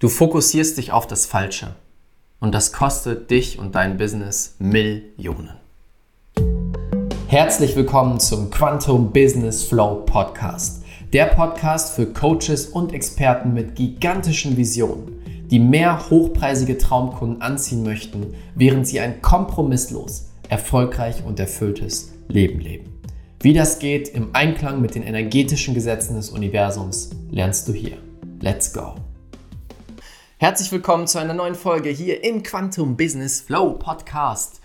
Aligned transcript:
Du 0.00 0.08
fokussierst 0.08 0.78
dich 0.78 0.92
auf 0.92 1.06
das 1.06 1.26
Falsche 1.26 1.74
und 2.40 2.54
das 2.54 2.72
kostet 2.72 3.30
dich 3.30 3.58
und 3.58 3.74
dein 3.74 3.98
Business 3.98 4.56
Millionen. 4.58 5.50
Herzlich 7.28 7.76
willkommen 7.76 8.18
zum 8.18 8.48
Quantum 8.48 9.12
Business 9.12 9.62
Flow 9.62 9.96
Podcast. 10.06 10.84
Der 11.12 11.26
Podcast 11.26 11.94
für 11.94 12.06
Coaches 12.06 12.64
und 12.64 12.94
Experten 12.94 13.52
mit 13.52 13.74
gigantischen 13.74 14.56
Visionen, 14.56 15.20
die 15.50 15.58
mehr 15.60 16.08
hochpreisige 16.08 16.78
Traumkunden 16.78 17.42
anziehen 17.42 17.82
möchten, 17.82 18.32
während 18.54 18.86
sie 18.86 19.00
ein 19.00 19.20
kompromisslos, 19.20 20.30
erfolgreich 20.48 21.24
und 21.26 21.38
erfülltes 21.38 22.14
Leben 22.26 22.60
leben. 22.60 23.02
Wie 23.40 23.52
das 23.52 23.78
geht 23.78 24.08
im 24.08 24.30
Einklang 24.32 24.80
mit 24.80 24.94
den 24.94 25.02
energetischen 25.02 25.74
Gesetzen 25.74 26.16
des 26.16 26.30
Universums, 26.30 27.10
lernst 27.30 27.68
du 27.68 27.74
hier. 27.74 27.98
Let's 28.40 28.72
go! 28.72 28.94
Herzlich 30.42 30.72
willkommen 30.72 31.06
zu 31.06 31.18
einer 31.18 31.34
neuen 31.34 31.54
Folge 31.54 31.90
hier 31.90 32.24
im 32.24 32.42
Quantum 32.42 32.96
Business 32.96 33.42
Flow 33.42 33.74
Podcast. 33.74 34.62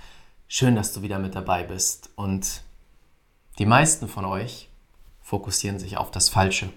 Schön, 0.48 0.74
dass 0.74 0.94
du 0.94 1.02
wieder 1.02 1.20
mit 1.20 1.36
dabei 1.36 1.66
bist. 1.66 2.12
Und 2.16 2.62
die 3.60 3.66
meisten 3.66 4.08
von 4.08 4.24
euch 4.24 4.70
fokussieren 5.22 5.78
sich 5.78 5.98
auf 5.98 6.12
das 6.12 6.30
Falsche. 6.30 6.70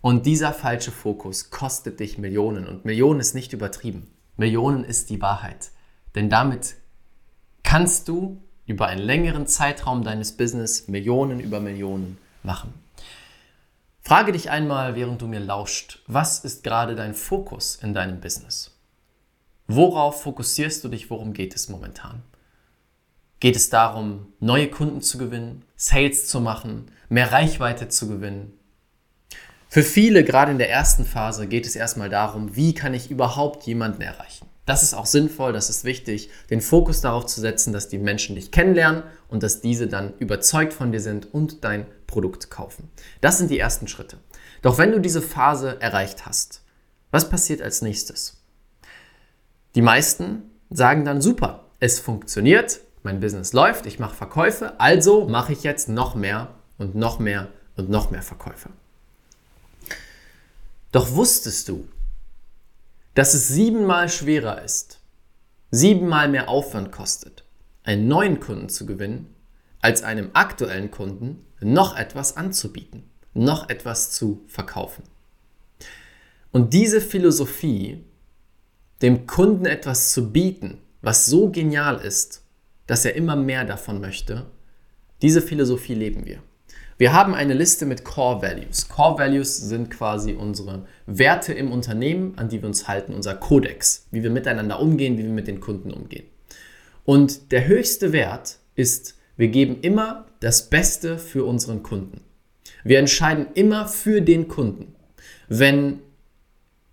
Und 0.00 0.24
dieser 0.24 0.52
falsche 0.52 0.92
Fokus 0.92 1.50
kostet 1.50 1.98
dich 1.98 2.16
Millionen. 2.16 2.68
Und 2.68 2.84
Millionen 2.84 3.18
ist 3.18 3.34
nicht 3.34 3.52
übertrieben. 3.52 4.08
Millionen 4.36 4.84
ist 4.84 5.10
die 5.10 5.20
Wahrheit. 5.20 5.72
Denn 6.14 6.30
damit 6.30 6.76
kannst 7.64 8.06
du 8.06 8.40
über 8.66 8.86
einen 8.86 9.02
längeren 9.02 9.48
Zeitraum 9.48 10.04
deines 10.04 10.36
Business 10.36 10.86
Millionen 10.86 11.40
über 11.40 11.58
Millionen 11.58 12.18
machen. 12.44 12.72
Frage 14.02 14.32
dich 14.32 14.50
einmal, 14.50 14.96
während 14.96 15.20
du 15.22 15.26
mir 15.26 15.40
lauscht, 15.40 16.02
was 16.06 16.40
ist 16.40 16.64
gerade 16.64 16.94
dein 16.94 17.14
Fokus 17.14 17.76
in 17.76 17.94
deinem 17.94 18.20
Business? 18.20 18.76
Worauf 19.66 20.22
fokussierst 20.22 20.82
du 20.82 20.88
dich? 20.88 21.10
Worum 21.10 21.32
geht 21.32 21.54
es 21.54 21.68
momentan? 21.68 22.22
Geht 23.38 23.56
es 23.56 23.70
darum, 23.70 24.32
neue 24.40 24.68
Kunden 24.68 25.00
zu 25.00 25.16
gewinnen, 25.16 25.64
Sales 25.76 26.26
zu 26.26 26.40
machen, 26.40 26.90
mehr 27.08 27.30
Reichweite 27.30 27.88
zu 27.88 28.08
gewinnen? 28.08 28.52
Für 29.68 29.84
viele, 29.84 30.24
gerade 30.24 30.50
in 30.50 30.58
der 30.58 30.70
ersten 30.70 31.04
Phase, 31.04 31.46
geht 31.46 31.64
es 31.64 31.76
erstmal 31.76 32.08
darum, 32.08 32.56
wie 32.56 32.74
kann 32.74 32.92
ich 32.92 33.10
überhaupt 33.10 33.64
jemanden 33.64 34.02
erreichen? 34.02 34.48
Das 34.70 34.84
ist 34.84 34.94
auch 34.94 35.06
sinnvoll, 35.06 35.52
das 35.52 35.68
ist 35.68 35.82
wichtig, 35.82 36.30
den 36.48 36.60
Fokus 36.60 37.00
darauf 37.00 37.26
zu 37.26 37.40
setzen, 37.40 37.72
dass 37.72 37.88
die 37.88 37.98
Menschen 37.98 38.36
dich 38.36 38.52
kennenlernen 38.52 39.02
und 39.26 39.42
dass 39.42 39.60
diese 39.60 39.88
dann 39.88 40.14
überzeugt 40.20 40.72
von 40.72 40.92
dir 40.92 41.00
sind 41.00 41.34
und 41.34 41.64
dein 41.64 41.86
Produkt 42.06 42.52
kaufen. 42.52 42.88
Das 43.20 43.38
sind 43.38 43.50
die 43.50 43.58
ersten 43.58 43.88
Schritte. 43.88 44.18
Doch 44.62 44.78
wenn 44.78 44.92
du 44.92 45.00
diese 45.00 45.22
Phase 45.22 45.80
erreicht 45.80 46.24
hast, 46.24 46.62
was 47.10 47.28
passiert 47.28 47.62
als 47.62 47.82
nächstes? 47.82 48.44
Die 49.74 49.82
meisten 49.82 50.42
sagen 50.70 51.04
dann 51.04 51.20
super, 51.20 51.64
es 51.80 51.98
funktioniert, 51.98 52.78
mein 53.02 53.18
Business 53.18 53.52
läuft, 53.52 53.86
ich 53.86 53.98
mache 53.98 54.14
Verkäufe, 54.14 54.78
also 54.78 55.26
mache 55.26 55.52
ich 55.52 55.64
jetzt 55.64 55.88
noch 55.88 56.14
mehr 56.14 56.54
und 56.78 56.94
noch 56.94 57.18
mehr 57.18 57.48
und 57.74 57.90
noch 57.90 58.12
mehr 58.12 58.22
Verkäufe. 58.22 58.68
Doch 60.92 61.12
wusstest 61.16 61.68
du, 61.68 61.88
dass 63.14 63.34
es 63.34 63.48
siebenmal 63.48 64.08
schwerer 64.08 64.62
ist, 64.62 65.00
siebenmal 65.70 66.28
mehr 66.28 66.48
Aufwand 66.48 66.92
kostet, 66.92 67.44
einen 67.82 68.08
neuen 68.08 68.40
Kunden 68.40 68.68
zu 68.68 68.86
gewinnen, 68.86 69.34
als 69.80 70.02
einem 70.02 70.30
aktuellen 70.34 70.90
Kunden 70.90 71.46
noch 71.60 71.96
etwas 71.96 72.36
anzubieten, 72.36 73.04
noch 73.34 73.68
etwas 73.68 74.10
zu 74.12 74.44
verkaufen. 74.46 75.04
Und 76.52 76.74
diese 76.74 77.00
Philosophie, 77.00 78.04
dem 79.02 79.26
Kunden 79.26 79.66
etwas 79.66 80.12
zu 80.12 80.32
bieten, 80.32 80.78
was 81.00 81.26
so 81.26 81.50
genial 81.50 82.00
ist, 82.00 82.42
dass 82.86 83.04
er 83.04 83.14
immer 83.14 83.36
mehr 83.36 83.64
davon 83.64 84.00
möchte, 84.00 84.46
diese 85.22 85.40
Philosophie 85.40 85.94
leben 85.94 86.26
wir. 86.26 86.42
Wir 87.00 87.14
haben 87.14 87.34
eine 87.34 87.54
Liste 87.54 87.86
mit 87.86 88.04
Core 88.04 88.42
Values. 88.42 88.90
Core 88.90 89.18
Values 89.18 89.56
sind 89.56 89.90
quasi 89.90 90.34
unsere 90.34 90.84
Werte 91.06 91.54
im 91.54 91.72
Unternehmen, 91.72 92.34
an 92.36 92.50
die 92.50 92.60
wir 92.60 92.68
uns 92.68 92.88
halten, 92.88 93.14
unser 93.14 93.34
Kodex, 93.34 94.06
wie 94.10 94.22
wir 94.22 94.28
miteinander 94.28 94.78
umgehen, 94.78 95.16
wie 95.16 95.22
wir 95.22 95.30
mit 95.30 95.46
den 95.46 95.60
Kunden 95.60 95.92
umgehen. 95.92 96.26
Und 97.06 97.52
der 97.52 97.66
höchste 97.66 98.12
Wert 98.12 98.58
ist, 98.74 99.16
wir 99.38 99.48
geben 99.48 99.78
immer 99.80 100.26
das 100.40 100.68
Beste 100.68 101.16
für 101.16 101.46
unseren 101.46 101.82
Kunden. 101.82 102.20
Wir 102.84 102.98
entscheiden 102.98 103.46
immer 103.54 103.88
für 103.88 104.20
den 104.20 104.46
Kunden. 104.46 104.94
Wenn 105.48 106.00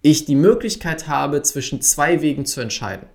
ich 0.03 0.24
die 0.24 0.35
Möglichkeit 0.35 1.09
habe, 1.09 1.41
zwischen 1.41 1.81
zwei 1.81 2.22
Wegen 2.22 2.45
zu 2.45 2.62
entscheiden. 2.62 3.09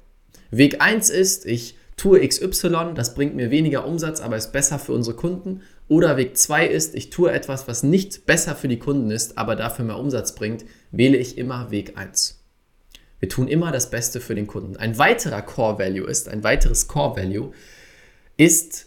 Weg 0.50 0.82
1 0.82 1.08
ist, 1.08 1.46
ich 1.46 1.74
tue 1.96 2.20
XY, 2.26 2.92
das 2.94 3.14
bringt 3.14 3.34
mir 3.34 3.50
weniger 3.50 3.86
Umsatz, 3.86 4.20
aber 4.20 4.36
ist 4.36 4.52
besser 4.52 4.78
für 4.78 4.92
unsere 4.92 5.16
Kunden. 5.16 5.62
Oder 5.92 6.16
Weg 6.16 6.38
2 6.38 6.68
ist, 6.68 6.94
ich 6.94 7.10
tue 7.10 7.30
etwas, 7.30 7.68
was 7.68 7.82
nicht 7.82 8.24
besser 8.24 8.56
für 8.56 8.66
die 8.66 8.78
Kunden 8.78 9.10
ist, 9.10 9.36
aber 9.36 9.56
dafür 9.56 9.84
mehr 9.84 9.98
Umsatz 9.98 10.34
bringt, 10.34 10.64
wähle 10.90 11.18
ich 11.18 11.36
immer 11.36 11.70
Weg 11.70 11.98
1. 11.98 12.42
Wir 13.20 13.28
tun 13.28 13.46
immer 13.46 13.72
das 13.72 13.90
Beste 13.90 14.22
für 14.22 14.34
den 14.34 14.46
Kunden. 14.46 14.78
Ein 14.78 14.96
weiterer 14.96 15.42
Core 15.42 15.78
Value 15.78 16.08
ist, 16.08 16.30
ein 16.30 16.42
weiteres 16.44 16.88
Core 16.88 17.18
Value 17.18 17.52
ist, 18.38 18.86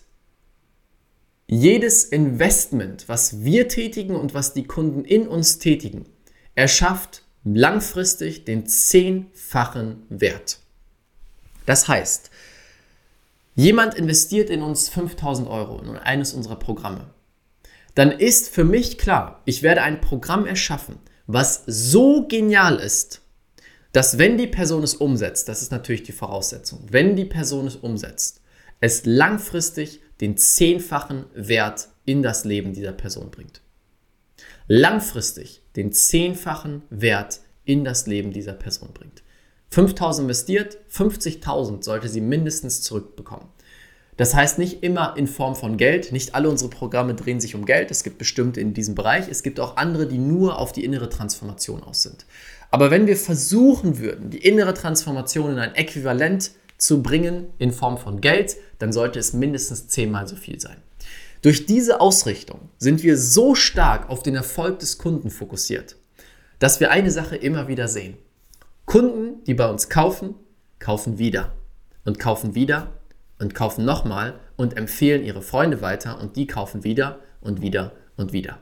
jedes 1.46 2.06
Investment, 2.06 3.08
was 3.08 3.44
wir 3.44 3.68
tätigen 3.68 4.16
und 4.16 4.34
was 4.34 4.56
die 4.56 4.66
Kunden 4.66 5.06
in 5.06 5.28
uns 5.28 5.60
tätigen, 5.60 6.06
erschafft 6.56 7.22
langfristig 7.44 8.46
den 8.46 8.66
zehnfachen 8.66 10.08
Wert. 10.10 10.58
Das 11.68 11.88
heißt, 11.88 12.32
jemand 13.56 13.96
investiert 13.96 14.50
in 14.50 14.62
uns 14.62 14.90
5000 14.90 15.48
Euro 15.48 15.82
in 15.82 15.98
eines 15.98 16.34
unserer 16.34 16.58
Programme, 16.58 17.10
dann 17.96 18.12
ist 18.12 18.50
für 18.50 18.66
mich 18.66 18.98
klar, 18.98 19.42
ich 19.46 19.64
werde 19.64 19.82
ein 19.82 20.02
Programm 20.02 20.46
erschaffen, 20.46 21.00
was 21.28 21.64
so 21.66 22.28
genial 22.28 22.76
ist, 22.76 23.22
dass 23.94 24.18
wenn 24.18 24.38
die 24.38 24.48
Person 24.48 24.84
es 24.84 24.96
umsetzt, 24.96 25.48
das 25.48 25.62
ist 25.62 25.72
natürlich 25.72 26.04
die 26.04 26.12
Voraussetzung, 26.12 26.86
wenn 26.92 27.16
die 27.16 27.26
Person 27.26 27.66
es 27.66 27.78
umsetzt, 27.78 28.42
es 28.82 29.06
langfristig 29.06 30.02
den 30.20 30.38
zehnfachen 30.38 31.26
Wert 31.34 31.88
in 32.04 32.22
das 32.22 32.44
Leben 32.44 32.74
dieser 32.74 32.92
Person 32.92 33.32
bringt. 33.32 33.62
Langfristig 34.68 35.62
den 35.76 35.94
zehnfachen 35.94 36.84
Wert 36.90 37.40
in 37.64 37.84
das 37.86 38.06
Leben 38.06 38.32
dieser 38.32 38.54
Person 38.54 38.94
bringt. 38.94 39.24
5000 39.70 40.26
investiert, 40.26 40.78
50.000 40.92 41.84
sollte 41.84 42.08
sie 42.08 42.22
mindestens 42.22 42.82
zurückbekommen. 42.82 43.48
Das 44.18 44.34
heißt 44.34 44.60
nicht 44.60 44.82
immer 44.82 45.18
in 45.18 45.28
Form 45.28 45.56
von 45.56 45.76
Geld. 45.76 46.14
Nicht 46.14 46.36
alle 46.36 46.50
unsere 46.50 46.70
Programme 46.70 47.16
drehen 47.16 47.42
sich 47.42 47.54
um 47.54 47.66
Geld. 47.66 47.92
Es 47.92 48.04
gibt 48.04 48.18
bestimmte 48.18 48.62
in 48.62 48.74
diesem 48.74 48.96
Bereich. 48.96 49.28
Es 49.30 49.44
gibt 49.44 49.60
auch 49.60 49.76
andere, 49.76 50.08
die 50.08 50.18
nur 50.18 50.58
auf 50.58 50.72
die 50.72 50.86
innere 50.86 51.10
Transformation 51.10 51.84
aus 51.84 52.04
sind. 52.04 52.26
Aber 52.72 52.92
wenn 52.92 53.08
wir 53.08 53.18
versuchen 53.18 54.00
würden, 54.00 54.30
die 54.30 54.38
innere 54.38 54.74
Transformation 54.74 55.52
in 55.52 55.60
ein 55.60 55.76
Äquivalent 55.76 56.52
zu 56.78 57.04
bringen 57.04 57.48
in 57.58 57.74
Form 57.74 57.98
von 57.98 58.22
Geld, 58.22 58.56
dann 58.80 58.94
sollte 58.94 59.20
es 59.20 59.34
mindestens 59.34 59.88
zehnmal 59.88 60.28
so 60.28 60.36
viel 60.36 60.60
sein. 60.60 60.78
Durch 61.42 61.66
diese 61.66 62.02
Ausrichtung 62.02 62.70
sind 62.78 63.04
wir 63.04 63.18
so 63.18 63.54
stark 63.54 64.10
auf 64.10 64.24
den 64.24 64.36
Erfolg 64.36 64.80
des 64.80 64.98
Kunden 64.98 65.30
fokussiert, 65.30 65.98
dass 66.60 66.80
wir 66.80 66.90
eine 66.90 67.12
Sache 67.12 67.36
immer 67.36 67.68
wieder 67.68 67.88
sehen. 67.88 68.18
Kunden, 68.96 69.44
die 69.44 69.56
bei 69.56 69.70
uns 69.70 69.90
kaufen, 69.90 70.36
kaufen 70.80 71.18
wieder 71.18 71.52
und 72.06 72.18
kaufen 72.18 72.56
wieder 72.56 72.94
und 73.40 73.54
kaufen 73.54 73.84
nochmal 73.84 74.40
und 74.56 74.78
empfehlen 74.78 75.26
ihre 75.26 75.42
Freunde 75.42 75.82
weiter 75.82 76.18
und 76.22 76.38
die 76.38 76.48
kaufen 76.48 76.86
wieder 76.86 77.20
und 77.42 77.62
wieder 77.62 77.92
und 78.16 78.32
wieder. 78.32 78.60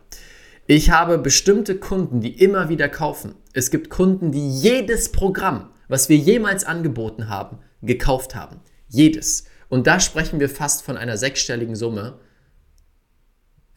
Ich 0.66 0.90
habe 0.90 1.20
bestimmte 1.20 1.78
Kunden, 1.78 2.20
die 2.20 2.42
immer 2.42 2.68
wieder 2.68 2.90
kaufen. 2.90 3.36
Es 3.54 3.70
gibt 3.70 3.92
Kunden, 3.92 4.32
die 4.32 4.50
jedes 4.50 5.12
Programm, 5.12 5.70
was 5.88 6.10
wir 6.10 6.18
jemals 6.18 6.64
angeboten 6.64 7.30
haben, 7.30 7.60
gekauft 7.84 8.34
haben. 8.34 8.60
Jedes. 8.88 9.46
Und 9.70 9.86
da 9.86 10.00
sprechen 10.00 10.40
wir 10.40 10.50
fast 10.50 10.82
von 10.82 10.98
einer 10.98 11.18
sechsstelligen 11.18 11.76
Summe. 11.76 12.18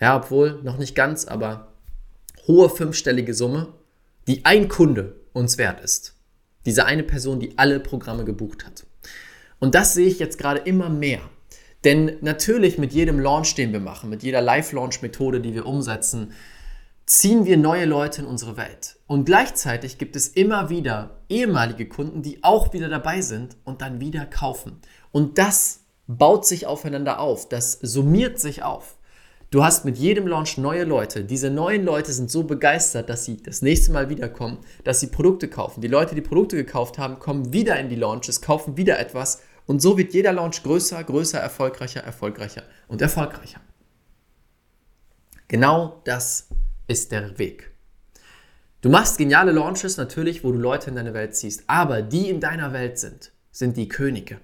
Ja, 0.01 0.17
obwohl 0.17 0.63
noch 0.63 0.79
nicht 0.79 0.95
ganz, 0.95 1.27
aber 1.27 1.75
hohe 2.47 2.71
fünfstellige 2.71 3.35
Summe, 3.35 3.75
die 4.27 4.47
ein 4.47 4.69
Kunde 4.69 5.21
uns 5.35 5.59
wert 5.59 5.83
ist. 5.83 6.16
Diese 6.67 6.85
eine 6.85 7.03
Person, 7.03 7.41
die 7.41 7.57
alle 7.57 7.81
Programme 7.81 8.25
gebucht 8.25 8.67
hat. 8.67 8.85
Und 9.59 9.75
das 9.75 9.95
sehe 9.95 10.07
ich 10.07 10.19
jetzt 10.19 10.39
gerade 10.39 10.61
immer 10.61 10.91
mehr. 10.91 11.21
Denn 11.85 12.17
natürlich 12.21 12.79
mit 12.79 12.93
jedem 12.93 13.21
Launch, 13.21 13.55
den 13.55 13.73
wir 13.73 13.81
machen, 13.81 14.11
mit 14.11 14.23
jeder 14.23 14.43
Live-Launch-Methode, 14.43 15.41
die 15.41 15.55
wir 15.55 15.67
umsetzen, 15.67 16.33
ziehen 17.07 17.47
wir 17.47 17.57
neue 17.57 17.85
Leute 17.85 18.23
in 18.23 18.27
unsere 18.27 18.57
Welt. 18.57 18.97
Und 19.07 19.25
gleichzeitig 19.25 19.97
gibt 19.97 20.17
es 20.17 20.27
immer 20.27 20.69
wieder 20.69 21.23
ehemalige 21.29 21.89
Kunden, 21.89 22.23
die 22.23 22.43
auch 22.43 22.73
wieder 22.73 22.89
dabei 22.89 23.21
sind 23.21 23.57
und 23.65 23.81
dann 23.81 24.01
wieder 24.01 24.27
kaufen. 24.27 24.81
Und 25.13 25.39
das 25.39 25.85
baut 26.09 26.45
sich 26.47 26.67
aufeinander 26.67 27.21
auf, 27.21 27.49
das 27.49 27.73
summiert 27.81 28.41
sich 28.41 28.65
auf. 28.65 28.96
Du 29.57 29.65
hast 29.65 29.87
mit 29.87 29.97
jedem 29.97 30.27
Launch 30.27 30.59
neue 30.59 30.85
Leute. 30.85 31.25
Diese 31.25 31.49
neuen 31.49 31.83
Leute 31.83 32.13
sind 32.13 32.31
so 32.31 32.43
begeistert, 32.43 33.09
dass 33.09 33.25
sie 33.25 33.43
das 33.43 33.63
nächste 33.63 33.91
Mal 33.91 34.11
wiederkommen, 34.11 34.59
dass 34.85 35.01
sie 35.01 35.07
Produkte 35.07 35.49
kaufen. 35.49 35.81
Die 35.81 35.89
Leute, 35.89 36.15
die 36.15 36.21
Produkte 36.21 36.57
gekauft 36.57 36.99
haben, 36.99 37.19
kommen 37.21 37.55
wieder 37.55 37.81
in 37.81 37.89
die 37.89 37.97
Launches, 37.97 38.43
kaufen 38.43 38.77
wieder 38.77 38.99
etwas 38.99 39.41
und 39.65 39.81
so 39.81 39.97
wird 39.97 40.13
jeder 40.13 40.35
Launch 40.35 40.63
größer, 40.63 41.03
größer, 41.03 41.39
erfolgreicher, 41.41 42.01
erfolgreicher 42.01 42.65
und 42.87 43.01
erfolgreicher. 43.01 43.63
Genau 45.49 46.03
das 46.05 46.49
ist 46.87 47.11
der 47.11 47.39
Weg. 47.39 47.71
Du 48.83 48.91
machst 48.91 49.17
geniale 49.17 49.53
Launches 49.53 49.97
natürlich, 49.97 50.45
wo 50.45 50.53
du 50.53 50.59
Leute 50.59 50.91
in 50.91 50.97
deine 50.97 51.15
Welt 51.15 51.35
ziehst, 51.35 51.65
aber 51.67 52.03
die 52.03 52.29
in 52.29 52.41
deiner 52.41 52.75
Welt 52.75 52.99
sind, 52.99 53.33
sind 53.53 53.79
die 53.79 53.89
Könige. 53.89 54.39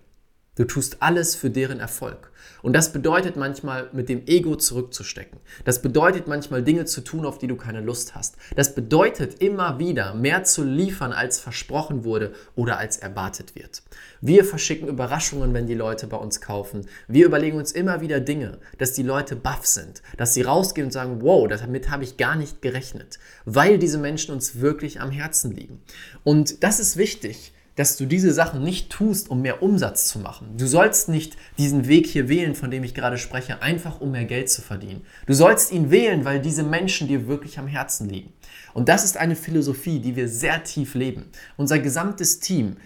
Du 0.55 0.65
tust 0.65 0.99
alles 1.01 1.35
für 1.35 1.49
deren 1.49 1.81
Erfolg. 1.81 2.31
Und 2.61 2.75
das 2.75 2.93
bedeutet 2.93 3.37
manchmal, 3.37 3.89
mit 3.95 4.11
dem 4.11 4.27
Ego 4.27 4.55
zurückzustecken. 4.55 5.41
Das 5.65 5.81
bedeutet 5.81 6.29
manchmal, 6.29 6.63
Dinge 6.63 6.85
zu 6.85 7.01
tun, 7.01 7.25
auf 7.25 7.39
die 7.39 7.47
du 7.47 7.57
keine 7.57 7.81
Lust 7.81 8.15
hast. 8.15 8.37
Das 8.55 8.75
bedeutet 8.75 9.41
immer 9.41 9.79
wieder, 9.79 10.13
mehr 10.13 10.45
zu 10.45 10.63
liefern, 10.63 11.13
als 11.13 11.41
versprochen 11.41 12.05
wurde 12.05 12.35
oder 12.55 12.77
als 12.77 12.99
erwartet 12.99 13.55
wird. 13.55 13.83
Wir 14.21 14.45
verschicken 14.45 14.89
Überraschungen, 14.89 15.55
wenn 15.55 15.67
die 15.67 15.75
Leute 15.75 16.07
bei 16.07 16.19
uns 16.19 16.43
kaufen. 16.43 16.87
Wir 17.09 17.25
überlegen 17.25 17.57
uns 17.57 17.73
immer 17.73 18.03
wieder 18.03 18.21
Dinge, 18.21 18.59
dass 18.77 18.93
die 18.93 19.03
Leute 19.03 19.37
baff 19.37 19.65
sind, 19.65 20.03
dass 20.19 20.35
sie 20.35 20.43
rausgehen 20.43 20.89
und 20.89 20.93
sagen, 20.93 21.23
wow, 21.23 21.49
damit 21.49 21.89
habe 21.89 22.05
ich 22.05 22.19
gar 22.19 22.37
nicht 22.37 22.61
gerechnet, 22.61 23.19
weil 23.47 23.79
diese 23.79 23.97
Menschen 23.97 24.35
uns 24.35 24.61
wirklich 24.61 25.01
am 25.01 25.13
Herzen 25.13 25.53
liegen. 25.53 25.81
Und 26.25 26.63
das 26.63 26.79
ist 26.79 26.99
wichtig 26.99 27.55
dass 27.77 27.97
du 27.97 28.07
diese 28.07 28.33
Sachen 28.33 28.63
nicht 28.63 28.91
tust, 28.91 29.31
um 29.31 29.41
mehr 29.41 29.63
Umsatz 29.63 30.07
zu 30.09 30.19
machen. 30.19 30.57
Du 30.57 30.67
sollst 30.67 31.09
nicht 31.09 31.37
diesen 31.59 31.89
Weg 31.89 32.07
hier 32.07 32.29
wählen, 32.29 32.55
von 32.55 32.71
dem 32.71 32.85
ich 32.85 32.95
gerade 32.95 33.19
spreche, 33.19 33.63
einfach 33.63 34.01
um 34.01 34.11
mehr 34.11 34.25
Geld 34.25 34.51
zu 34.51 34.61
verdienen. 34.61 35.07
Du 35.27 35.33
sollst 35.33 35.73
ihn 35.73 35.91
wählen, 35.91 36.25
weil 36.25 36.41
diese 36.41 36.63
Menschen 36.63 37.09
dir 37.09 37.27
wirklich 37.27 37.59
am 37.59 37.67
Herzen 37.67 38.09
liegen. 38.09 38.33
Und 38.75 38.89
das 38.89 39.05
ist 39.05 39.17
eine 39.17 39.37
Philosophie, 39.37 40.01
die 40.01 40.17
wir 40.17 40.29
sehr 40.29 40.65
tief 40.65 40.95
leben. 40.95 41.31
Unser 41.57 41.79
gesamtes 41.79 42.41
Team 42.41 42.77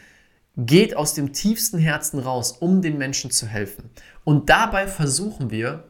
geht 0.56 0.96
aus 0.96 1.14
dem 1.14 1.32
tiefsten 1.32 1.78
Herzen 1.78 2.18
raus, 2.18 2.52
um 2.52 2.80
den 2.80 2.96
Menschen 2.96 3.30
zu 3.30 3.46
helfen. 3.46 3.90
Und 4.24 4.48
dabei 4.48 4.86
versuchen 4.86 5.50
wir, 5.50 5.84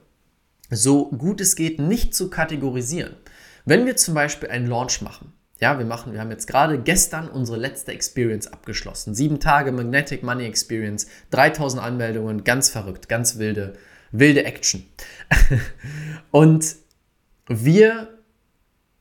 so 0.71 1.11
gut 1.11 1.41
es 1.41 1.55
geht, 1.55 1.79
nicht 1.79 2.15
zu 2.15 2.29
kategorisieren. 2.29 3.15
Wenn 3.65 3.87
wir 3.87 3.97
zum 3.97 4.15
Beispiel 4.15 4.49
einen 4.49 4.67
Launch 4.67 5.01
machen, 5.03 5.33
ja, 5.61 5.79
wir 5.79 5.87
machen, 5.87 6.13
wir 6.13 6.21
haben 6.21 6.31
jetzt 6.31 6.47
gerade 6.47 6.79
gestern 6.79 7.29
unsere 7.29 7.57
letzte 7.57 7.93
Experience 7.93 8.47
abgeschlossen. 8.47 9.15
Sieben 9.15 9.41
Tage 9.41 9.73
Magnetic 9.73 10.23
Money 10.23 10.45
Experience, 10.45 11.07
3000 11.31 11.83
Anmeldungen, 11.83 12.45
ganz 12.45 12.69
verrückt, 12.69 13.09
ganz 13.09 13.39
wilde, 13.39 13.75
wilde 14.13 14.45
Action. 14.45 14.85
Und 16.31 16.77
wir 17.49 18.09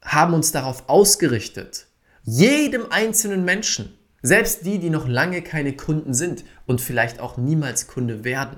haben 0.02 0.34
uns 0.34 0.52
darauf 0.52 0.88
ausgerichtet, 0.88 1.88
jedem 2.24 2.90
einzelnen 2.90 3.44
Menschen, 3.44 3.98
selbst 4.22 4.66
die, 4.66 4.80
die 4.80 4.90
noch 4.90 5.08
lange 5.08 5.42
keine 5.42 5.76
Kunden 5.76 6.14
sind 6.14 6.46
und 6.66 6.82
vielleicht 6.82 7.20
auch 7.20 7.38
niemals 7.38 7.88
Kunde 7.88 8.24
werden, 8.24 8.58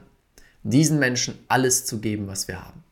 diesen 0.64 1.00
Menschen 1.00 1.38
alles 1.48 1.86
zu 1.86 2.00
geben, 2.00 2.28
was 2.28 2.48
wir 2.48 2.64
haben. 2.64 2.84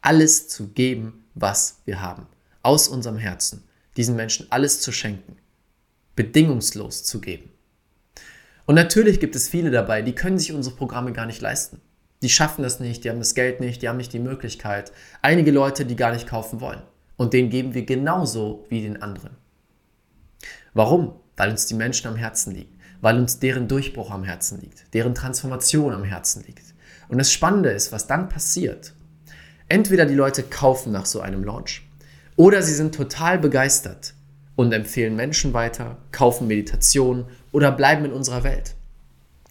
Alles 0.00 0.48
zu 0.48 0.68
geben, 0.68 1.24
was 1.34 1.80
wir 1.84 2.00
haben. 2.00 2.26
Aus 2.62 2.86
unserem 2.86 3.18
Herzen 3.18 3.64
diesen 3.96 4.16
Menschen 4.16 4.46
alles 4.50 4.80
zu 4.80 4.92
schenken, 4.92 5.36
bedingungslos 6.16 7.04
zu 7.04 7.20
geben. 7.20 7.50
Und 8.66 8.74
natürlich 8.74 9.20
gibt 9.20 9.36
es 9.36 9.48
viele 9.48 9.70
dabei, 9.70 10.02
die 10.02 10.14
können 10.14 10.38
sich 10.38 10.52
unsere 10.52 10.74
Programme 10.74 11.12
gar 11.12 11.26
nicht 11.26 11.40
leisten. 11.40 11.80
Die 12.22 12.30
schaffen 12.30 12.62
das 12.62 12.80
nicht, 12.80 13.04
die 13.04 13.10
haben 13.10 13.18
das 13.18 13.34
Geld 13.34 13.60
nicht, 13.60 13.82
die 13.82 13.88
haben 13.88 13.98
nicht 13.98 14.12
die 14.12 14.18
Möglichkeit. 14.18 14.92
Einige 15.20 15.50
Leute, 15.50 15.84
die 15.84 15.96
gar 15.96 16.12
nicht 16.12 16.26
kaufen 16.26 16.60
wollen. 16.60 16.82
Und 17.16 17.32
denen 17.32 17.50
geben 17.50 17.74
wir 17.74 17.84
genauso 17.84 18.64
wie 18.70 18.80
den 18.80 19.02
anderen. 19.02 19.36
Warum? 20.72 21.20
Weil 21.36 21.50
uns 21.50 21.66
die 21.66 21.74
Menschen 21.74 22.08
am 22.08 22.16
Herzen 22.16 22.54
liegen, 22.54 22.78
weil 23.00 23.18
uns 23.18 23.38
deren 23.38 23.68
Durchbruch 23.68 24.10
am 24.10 24.24
Herzen 24.24 24.60
liegt, 24.60 24.92
deren 24.94 25.14
Transformation 25.14 25.92
am 25.92 26.04
Herzen 26.04 26.42
liegt. 26.46 26.74
Und 27.08 27.18
das 27.18 27.30
Spannende 27.30 27.70
ist, 27.70 27.92
was 27.92 28.06
dann 28.06 28.28
passiert. 28.28 28.94
Entweder 29.68 30.06
die 30.06 30.14
Leute 30.14 30.42
kaufen 30.42 30.92
nach 30.92 31.06
so 31.06 31.20
einem 31.20 31.44
Launch 31.44 31.82
oder 32.36 32.62
sie 32.62 32.74
sind 32.74 32.94
total 32.94 33.38
begeistert 33.38 34.14
und 34.56 34.72
empfehlen 34.72 35.16
Menschen 35.16 35.52
weiter, 35.52 35.98
kaufen 36.12 36.46
Meditation 36.46 37.26
oder 37.52 37.72
bleiben 37.72 38.04
in 38.04 38.12
unserer 38.12 38.44
Welt. 38.44 38.74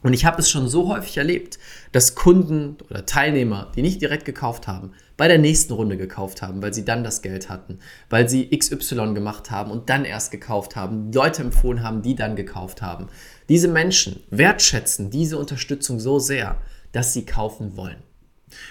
Und 0.02 0.14
ich 0.14 0.26
habe 0.26 0.42
es 0.42 0.50
schon 0.50 0.68
so 0.68 0.90
häufig 0.90 1.18
erlebt, 1.18 1.58
dass 1.94 2.14
Kunden 2.14 2.76
oder 2.90 3.06
Teilnehmer, 3.06 3.72
die 3.74 3.82
nicht 3.82 4.02
direkt 4.02 4.26
gekauft 4.26 4.68
haben, 4.68 4.92
bei 5.16 5.30
der 5.30 5.38
nächsten 5.38 5.72
Runde 5.72 5.96
gekauft 5.96 6.42
haben, 6.42 6.62
weil 6.62 6.74
sie 6.74 6.84
dann 6.84 7.06
das 7.06 7.22
Geld 7.22 7.50
hatten, 7.50 7.80
weil 8.10 8.28
sie 8.28 8.50
XY 8.50 9.14
gemacht 9.14 9.50
haben 9.50 9.72
und 9.72 9.90
dann 9.90 10.04
erst 10.04 10.32
gekauft 10.32 10.76
haben, 10.76 11.14
Leute 11.14 11.44
empfohlen 11.44 11.84
haben, 11.84 12.02
die 12.02 12.16
dann 12.16 12.36
gekauft 12.36 12.82
haben. 12.82 13.08
Diese 13.48 13.70
Menschen 13.70 14.22
wertschätzen 14.30 15.10
diese 15.10 15.38
Unterstützung 15.38 16.02
so 16.02 16.20
sehr, 16.20 16.58
dass 16.92 17.14
sie 17.14 17.26
kaufen 17.26 17.78
wollen. 17.78 18.04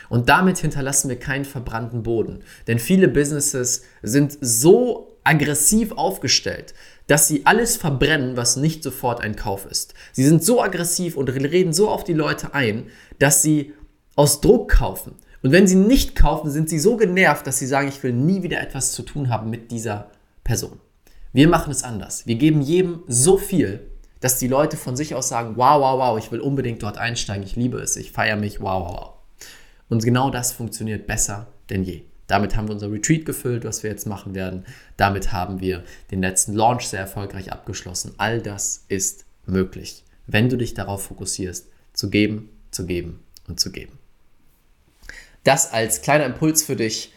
Und 0.08 0.28
damit 0.28 0.58
hinterlassen 0.58 1.08
wir 1.08 1.18
keinen 1.18 1.44
verbrannten 1.44 2.02
Boden. 2.02 2.40
Denn 2.66 2.78
viele 2.78 3.08
Businesses 3.08 3.82
sind 4.02 4.36
so 4.40 5.18
aggressiv 5.24 5.92
aufgestellt, 5.92 6.74
dass 7.06 7.28
sie 7.28 7.46
alles 7.46 7.76
verbrennen, 7.76 8.36
was 8.36 8.56
nicht 8.56 8.82
sofort 8.82 9.20
ein 9.20 9.36
Kauf 9.36 9.66
ist. 9.66 9.94
Sie 10.12 10.24
sind 10.24 10.42
so 10.42 10.62
aggressiv 10.62 11.16
und 11.16 11.28
reden 11.28 11.72
so 11.72 11.88
auf 11.88 12.04
die 12.04 12.12
Leute 12.12 12.54
ein, 12.54 12.86
dass 13.18 13.42
sie 13.42 13.72
aus 14.16 14.40
Druck 14.40 14.70
kaufen. 14.70 15.14
Und 15.42 15.52
wenn 15.52 15.66
sie 15.66 15.76
nicht 15.76 16.14
kaufen, 16.14 16.50
sind 16.50 16.68
sie 16.68 16.78
so 16.78 16.96
genervt, 16.96 17.46
dass 17.46 17.58
sie 17.58 17.66
sagen, 17.66 17.88
ich 17.88 18.02
will 18.02 18.12
nie 18.12 18.42
wieder 18.42 18.60
etwas 18.60 18.92
zu 18.92 19.02
tun 19.02 19.28
haben 19.28 19.50
mit 19.50 19.70
dieser 19.70 20.10
Person. 20.44 20.78
Wir 21.32 21.48
machen 21.48 21.72
es 21.72 21.82
anders. 21.82 22.26
Wir 22.26 22.36
geben 22.36 22.60
jedem 22.60 23.02
so 23.08 23.38
viel, 23.38 23.90
dass 24.20 24.38
die 24.38 24.48
Leute 24.48 24.76
von 24.76 24.96
sich 24.96 25.14
aus 25.14 25.28
sagen, 25.28 25.56
wow, 25.56 25.80
wow, 25.80 25.98
wow, 25.98 26.18
ich 26.18 26.30
will 26.30 26.40
unbedingt 26.40 26.82
dort 26.82 26.96
einsteigen, 26.96 27.42
ich 27.42 27.56
liebe 27.56 27.78
es, 27.78 27.96
ich 27.96 28.12
feiere 28.12 28.36
mich, 28.36 28.60
wow, 28.60 28.86
wow, 28.86 29.00
wow. 29.00 29.10
Und 29.92 30.02
genau 30.02 30.30
das 30.30 30.52
funktioniert 30.52 31.06
besser 31.06 31.48
denn 31.68 31.84
je. 31.84 32.04
Damit 32.26 32.56
haben 32.56 32.66
wir 32.66 32.72
unser 32.72 32.90
Retreat 32.90 33.26
gefüllt, 33.26 33.66
was 33.66 33.82
wir 33.82 33.90
jetzt 33.90 34.06
machen 34.06 34.34
werden. 34.34 34.64
Damit 34.96 35.32
haben 35.32 35.60
wir 35.60 35.84
den 36.10 36.22
letzten 36.22 36.54
Launch 36.54 36.88
sehr 36.88 37.00
erfolgreich 37.00 37.52
abgeschlossen. 37.52 38.14
All 38.16 38.40
das 38.40 38.86
ist 38.88 39.26
möglich, 39.44 40.02
wenn 40.26 40.48
du 40.48 40.56
dich 40.56 40.72
darauf 40.72 41.02
fokussierst, 41.02 41.68
zu 41.92 42.08
geben, 42.08 42.48
zu 42.70 42.86
geben 42.86 43.22
und 43.48 43.60
zu 43.60 43.70
geben. 43.70 43.98
Das 45.44 45.74
als 45.74 46.00
kleiner 46.00 46.24
Impuls 46.24 46.62
für 46.62 46.76
dich, 46.76 47.12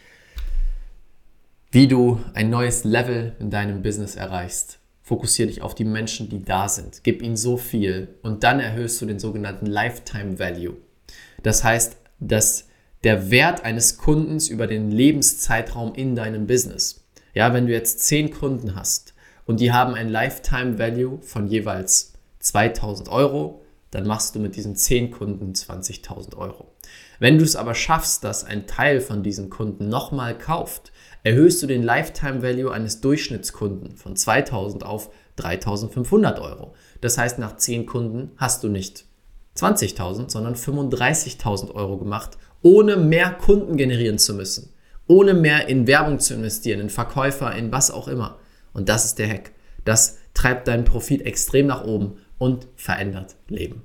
wie 1.70 1.88
du 1.88 2.20
ein 2.34 2.50
neues 2.50 2.84
Level 2.84 3.34
in 3.38 3.48
deinem 3.48 3.80
Business 3.80 4.16
erreichst. 4.16 4.80
Fokussiere 5.02 5.48
dich 5.48 5.62
auf 5.62 5.74
die 5.74 5.86
Menschen, 5.86 6.28
die 6.28 6.44
da 6.44 6.68
sind. 6.68 7.00
Gib 7.04 7.22
ihnen 7.22 7.38
so 7.38 7.56
viel 7.56 8.16
und 8.20 8.44
dann 8.44 8.60
erhöhst 8.60 9.00
du 9.00 9.06
den 9.06 9.18
sogenannten 9.18 9.64
Lifetime 9.64 10.38
Value. 10.38 10.76
Das 11.42 11.64
heißt, 11.64 11.96
dass 12.20 12.65
der 13.06 13.30
Wert 13.30 13.64
eines 13.64 13.98
Kundens 13.98 14.48
über 14.48 14.66
den 14.66 14.90
Lebenszeitraum 14.90 15.94
in 15.94 16.16
deinem 16.16 16.48
Business. 16.48 17.06
Ja, 17.34 17.54
wenn 17.54 17.68
du 17.68 17.72
jetzt 17.72 18.00
zehn 18.00 18.32
Kunden 18.32 18.74
hast 18.74 19.14
und 19.44 19.60
die 19.60 19.70
haben 19.70 19.94
ein 19.94 20.08
Lifetime 20.08 20.80
Value 20.80 21.20
von 21.22 21.46
jeweils 21.46 22.14
2000 22.40 23.08
Euro, 23.08 23.62
dann 23.92 24.08
machst 24.08 24.34
du 24.34 24.40
mit 24.40 24.56
diesen 24.56 24.74
zehn 24.74 25.12
Kunden 25.12 25.52
20.000 25.52 26.36
Euro. 26.36 26.72
Wenn 27.20 27.38
du 27.38 27.44
es 27.44 27.54
aber 27.54 27.76
schaffst, 27.76 28.24
dass 28.24 28.42
ein 28.42 28.66
Teil 28.66 29.00
von 29.00 29.22
diesen 29.22 29.50
Kunden 29.50 29.88
nochmal 29.88 30.36
kauft, 30.36 30.90
erhöhst 31.22 31.62
du 31.62 31.68
den 31.68 31.84
Lifetime 31.84 32.42
Value 32.42 32.72
eines 32.72 33.02
Durchschnittskunden 33.02 33.96
von 33.96 34.16
2000 34.16 34.84
auf 34.84 35.10
3500 35.36 36.40
Euro. 36.40 36.74
Das 37.00 37.18
heißt, 37.18 37.38
nach 37.38 37.56
10 37.56 37.86
Kunden 37.86 38.32
hast 38.36 38.64
du 38.64 38.68
nicht 38.68 39.05
20.000, 39.56 40.30
sondern 40.30 40.54
35.000 40.54 41.74
Euro 41.74 41.98
gemacht, 41.98 42.38
ohne 42.62 42.96
mehr 42.96 43.30
Kunden 43.30 43.76
generieren 43.76 44.18
zu 44.18 44.34
müssen, 44.34 44.72
ohne 45.06 45.34
mehr 45.34 45.68
in 45.68 45.86
Werbung 45.86 46.18
zu 46.18 46.34
investieren, 46.34 46.80
in 46.80 46.90
Verkäufer, 46.90 47.54
in 47.54 47.72
was 47.72 47.90
auch 47.90 48.08
immer. 48.08 48.38
Und 48.72 48.88
das 48.88 49.04
ist 49.04 49.18
der 49.18 49.28
Hack. 49.28 49.52
Das 49.84 50.18
treibt 50.34 50.68
deinen 50.68 50.84
Profit 50.84 51.22
extrem 51.22 51.66
nach 51.66 51.84
oben 51.84 52.18
und 52.38 52.66
verändert 52.76 53.36
Leben. 53.48 53.82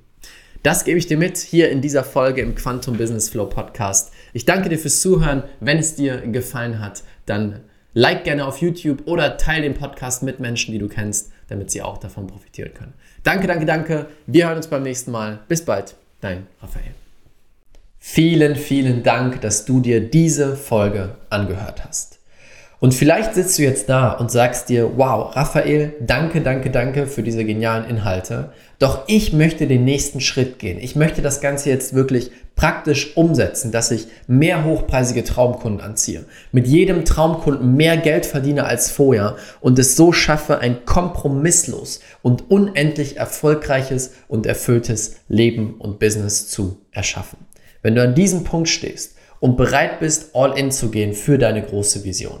Das 0.62 0.84
gebe 0.84 0.98
ich 0.98 1.06
dir 1.06 1.16
mit 1.16 1.38
hier 1.38 1.70
in 1.70 1.80
dieser 1.80 2.04
Folge 2.04 2.40
im 2.40 2.54
Quantum 2.54 2.96
Business 2.96 3.30
Flow 3.30 3.46
Podcast. 3.46 4.12
Ich 4.32 4.44
danke 4.44 4.68
dir 4.68 4.78
fürs 4.78 5.00
Zuhören. 5.00 5.42
Wenn 5.58 5.78
es 5.78 5.96
dir 5.96 6.18
gefallen 6.18 6.78
hat, 6.78 7.02
dann 7.26 7.60
like 7.94 8.24
gerne 8.24 8.46
auf 8.46 8.58
YouTube 8.58 9.06
oder 9.06 9.36
teile 9.38 9.62
den 9.62 9.74
Podcast 9.74 10.22
mit 10.22 10.38
Menschen, 10.38 10.72
die 10.72 10.78
du 10.78 10.88
kennst, 10.88 11.32
damit 11.52 11.70
sie 11.70 11.82
auch 11.82 11.98
davon 11.98 12.26
profitieren 12.26 12.72
können. 12.74 12.94
Danke, 13.22 13.46
danke, 13.46 13.66
danke. 13.66 14.06
Wir 14.26 14.48
hören 14.48 14.56
uns 14.56 14.66
beim 14.66 14.82
nächsten 14.82 15.10
Mal. 15.10 15.40
Bis 15.48 15.64
bald, 15.64 15.94
dein 16.20 16.46
Raphael. 16.60 16.94
Vielen, 17.98 18.56
vielen 18.56 19.02
Dank, 19.02 19.42
dass 19.42 19.64
du 19.64 19.80
dir 19.80 20.00
diese 20.00 20.56
Folge 20.56 21.16
angehört 21.30 21.84
hast. 21.84 22.18
Und 22.80 22.94
vielleicht 22.94 23.34
sitzt 23.34 23.58
du 23.58 23.62
jetzt 23.62 23.88
da 23.88 24.12
und 24.12 24.30
sagst 24.30 24.68
dir, 24.68 24.96
wow, 24.96 25.36
Raphael, 25.36 25.92
danke, 26.00 26.40
danke, 26.40 26.70
danke 26.70 27.06
für 27.06 27.22
diese 27.22 27.44
genialen 27.44 27.88
Inhalte. 27.88 28.52
Doch 28.82 29.04
ich 29.06 29.32
möchte 29.32 29.68
den 29.68 29.84
nächsten 29.84 30.20
Schritt 30.20 30.58
gehen. 30.58 30.80
Ich 30.80 30.96
möchte 30.96 31.22
das 31.22 31.40
Ganze 31.40 31.70
jetzt 31.70 31.94
wirklich 31.94 32.32
praktisch 32.56 33.16
umsetzen, 33.16 33.70
dass 33.70 33.92
ich 33.92 34.08
mehr 34.26 34.64
hochpreisige 34.64 35.22
Traumkunden 35.22 35.80
anziehe, 35.80 36.24
mit 36.50 36.66
jedem 36.66 37.04
Traumkunden 37.04 37.76
mehr 37.76 37.96
Geld 37.96 38.26
verdiene 38.26 38.64
als 38.64 38.90
vorher 38.90 39.36
und 39.60 39.78
es 39.78 39.94
so 39.94 40.10
schaffe, 40.10 40.58
ein 40.58 40.84
kompromisslos 40.84 42.00
und 42.22 42.50
unendlich 42.50 43.18
erfolgreiches 43.18 44.14
und 44.26 44.46
erfülltes 44.46 45.14
Leben 45.28 45.74
und 45.74 46.00
Business 46.00 46.48
zu 46.48 46.78
erschaffen. 46.90 47.38
Wenn 47.82 47.94
du 47.94 48.02
an 48.02 48.16
diesem 48.16 48.42
Punkt 48.42 48.68
stehst 48.68 49.14
und 49.38 49.56
bereit 49.56 50.00
bist, 50.00 50.34
all 50.34 50.58
in 50.58 50.72
zu 50.72 50.90
gehen 50.90 51.12
für 51.12 51.38
deine 51.38 51.62
große 51.62 52.02
Vision, 52.02 52.40